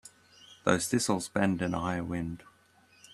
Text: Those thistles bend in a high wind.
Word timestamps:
Those 0.63 0.87
thistles 0.87 1.29
bend 1.29 1.61
in 1.61 1.75
a 1.75 1.79
high 1.79 2.01
wind. 2.01 2.41